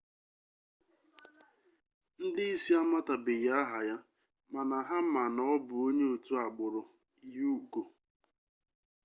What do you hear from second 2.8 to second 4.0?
amatabeghi aha ya